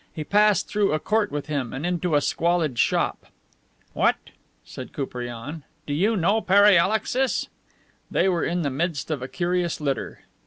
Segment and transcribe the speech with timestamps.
[0.11, 3.27] He passed through a court with him, and into a squalid shop.
[3.93, 4.15] "What,"
[4.65, 7.49] said Koupriane, "do you know Pere Alexis?"
[8.09, 10.21] They were in the midst of a curious litter.